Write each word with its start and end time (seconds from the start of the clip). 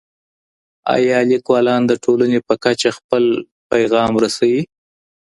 آيا 0.95 1.17
ليکوالان 1.31 1.81
د 1.87 1.93
ټولني 2.03 2.39
په 2.47 2.53
کچه 2.63 2.89
خپل 2.97 3.23
پيغام 3.69 4.11
رسوي؟ 4.23 4.61